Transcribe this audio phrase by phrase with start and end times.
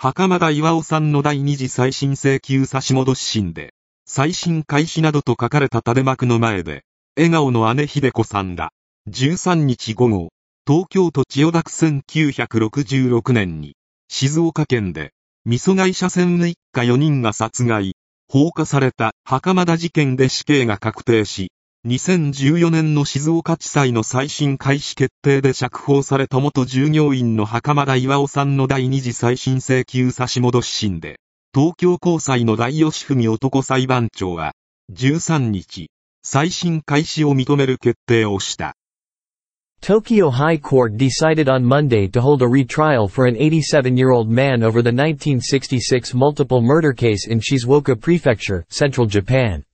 [0.00, 3.74] 袴田巌さんの第二次再審請求差し戻し審で、
[4.06, 6.84] 再審開始などと書かれた垂れ幕の前で、
[7.16, 8.70] 笑顔の姉秀子さんが、
[9.10, 10.28] 13日午後、
[10.64, 13.74] 東京都千代田区1966年に、
[14.08, 15.14] 静岡県で、
[15.44, 17.96] 味噌会社専務一家4人が殺害、
[18.28, 21.50] 放火された袴田事件で死刑が確定し、
[21.88, 31.18] 2014年の静岡地裁の再審開始決定で釈放された元従業員の袴田巌さんの第二次再審請求差し戻し審で、
[31.54, 34.52] 東京高裁の大吉文男裁判長は、
[34.92, 35.88] 13日、
[36.22, 38.74] 再審開始を認める決定をした。
[39.80, 44.92] Tokyo High Court decided on Monday to hold a retrial for an 87-year-old man over the
[44.92, 49.64] 1966 multiple murder case in Shizuoka Prefecture, central Japan.